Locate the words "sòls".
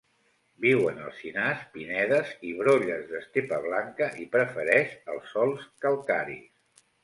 5.37-5.71